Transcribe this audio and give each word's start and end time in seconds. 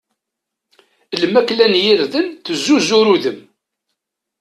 Lmakla 1.21 1.65
n 1.73 1.75
yirden 1.83 2.27
tezzuzur 2.45 3.07
udem. 3.15 3.39